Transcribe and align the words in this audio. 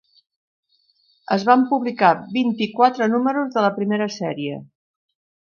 Es 1.35 1.45
van 1.49 1.65
publicar 1.73 2.09
vint-i-quatre 2.39 3.09
números 3.13 3.53
de 3.59 3.67
la 3.67 3.71
primera 3.77 4.09
sèrie. 4.19 4.59